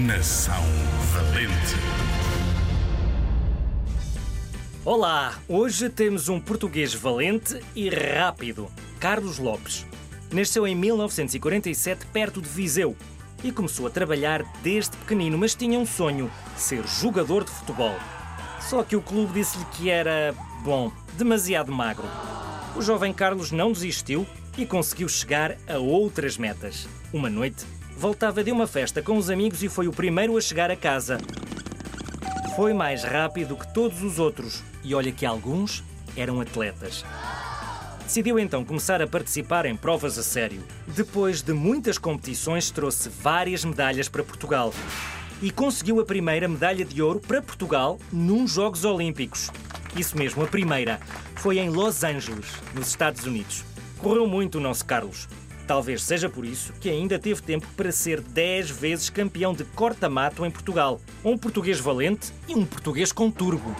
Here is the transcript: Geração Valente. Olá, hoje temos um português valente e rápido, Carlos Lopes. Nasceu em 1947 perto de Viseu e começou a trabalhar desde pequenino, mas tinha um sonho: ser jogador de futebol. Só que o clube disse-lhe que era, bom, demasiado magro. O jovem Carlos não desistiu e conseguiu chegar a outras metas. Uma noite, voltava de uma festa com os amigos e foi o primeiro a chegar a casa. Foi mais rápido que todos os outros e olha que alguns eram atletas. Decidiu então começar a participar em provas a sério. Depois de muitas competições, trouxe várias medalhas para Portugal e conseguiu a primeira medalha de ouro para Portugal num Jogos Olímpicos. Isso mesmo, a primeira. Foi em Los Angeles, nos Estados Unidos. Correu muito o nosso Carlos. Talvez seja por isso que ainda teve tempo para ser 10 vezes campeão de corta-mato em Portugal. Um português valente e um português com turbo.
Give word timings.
Geração 0.00 0.64
Valente. 1.12 1.76
Olá, 4.82 5.38
hoje 5.46 5.90
temos 5.90 6.30
um 6.30 6.40
português 6.40 6.94
valente 6.94 7.60
e 7.76 7.90
rápido, 7.90 8.70
Carlos 8.98 9.38
Lopes. 9.38 9.86
Nasceu 10.32 10.66
em 10.66 10.74
1947 10.74 12.06
perto 12.06 12.40
de 12.40 12.48
Viseu 12.48 12.96
e 13.44 13.52
começou 13.52 13.86
a 13.86 13.90
trabalhar 13.90 14.42
desde 14.62 14.96
pequenino, 14.96 15.36
mas 15.36 15.54
tinha 15.54 15.78
um 15.78 15.84
sonho: 15.84 16.30
ser 16.56 16.86
jogador 16.86 17.44
de 17.44 17.50
futebol. 17.50 17.94
Só 18.58 18.82
que 18.82 18.96
o 18.96 19.02
clube 19.02 19.34
disse-lhe 19.34 19.66
que 19.66 19.90
era, 19.90 20.34
bom, 20.64 20.90
demasiado 21.18 21.70
magro. 21.70 22.08
O 22.74 22.80
jovem 22.80 23.12
Carlos 23.12 23.52
não 23.52 23.70
desistiu 23.70 24.26
e 24.56 24.64
conseguiu 24.64 25.08
chegar 25.08 25.56
a 25.68 25.76
outras 25.78 26.38
metas. 26.38 26.88
Uma 27.12 27.28
noite, 27.28 27.66
voltava 27.96 28.42
de 28.42 28.50
uma 28.50 28.66
festa 28.66 29.02
com 29.02 29.16
os 29.16 29.30
amigos 29.30 29.62
e 29.62 29.68
foi 29.68 29.88
o 29.88 29.92
primeiro 29.92 30.36
a 30.36 30.40
chegar 30.40 30.70
a 30.70 30.76
casa. 30.76 31.18
Foi 32.56 32.72
mais 32.72 33.04
rápido 33.04 33.56
que 33.56 33.72
todos 33.72 34.02
os 34.02 34.18
outros 34.18 34.62
e 34.82 34.94
olha 34.94 35.12
que 35.12 35.24
alguns 35.24 35.84
eram 36.16 36.40
atletas. 36.40 37.04
Decidiu 38.04 38.38
então 38.38 38.64
começar 38.64 39.00
a 39.00 39.06
participar 39.06 39.66
em 39.66 39.76
provas 39.76 40.18
a 40.18 40.22
sério. 40.22 40.62
Depois 40.88 41.42
de 41.42 41.52
muitas 41.52 41.96
competições, 41.96 42.70
trouxe 42.70 43.08
várias 43.08 43.64
medalhas 43.64 44.08
para 44.08 44.24
Portugal 44.24 44.74
e 45.40 45.50
conseguiu 45.50 46.00
a 46.00 46.04
primeira 46.04 46.48
medalha 46.48 46.84
de 46.84 47.00
ouro 47.00 47.20
para 47.20 47.40
Portugal 47.40 47.98
num 48.12 48.46
Jogos 48.48 48.84
Olímpicos. 48.84 49.50
Isso 49.96 50.18
mesmo, 50.18 50.42
a 50.42 50.46
primeira. 50.46 51.00
Foi 51.36 51.58
em 51.58 51.70
Los 51.70 52.02
Angeles, 52.02 52.46
nos 52.74 52.88
Estados 52.88 53.24
Unidos. 53.24 53.64
Correu 53.98 54.26
muito 54.26 54.58
o 54.58 54.60
nosso 54.60 54.84
Carlos. 54.84 55.28
Talvez 55.70 56.02
seja 56.02 56.28
por 56.28 56.44
isso 56.44 56.72
que 56.80 56.90
ainda 56.90 57.16
teve 57.16 57.40
tempo 57.40 57.64
para 57.76 57.92
ser 57.92 58.20
10 58.20 58.70
vezes 58.70 59.08
campeão 59.08 59.54
de 59.54 59.62
corta-mato 59.62 60.44
em 60.44 60.50
Portugal. 60.50 61.00
Um 61.24 61.38
português 61.38 61.78
valente 61.78 62.32
e 62.48 62.56
um 62.56 62.66
português 62.66 63.12
com 63.12 63.30
turbo. 63.30 63.76